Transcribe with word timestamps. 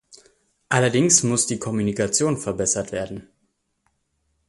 Allerdings 0.67 1.21
muss 1.21 1.45
die 1.45 1.59
Kommunikation 1.59 2.35
verbessert 2.35 2.91
werden. 2.91 3.29